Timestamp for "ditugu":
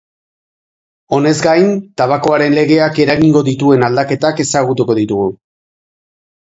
5.03-5.33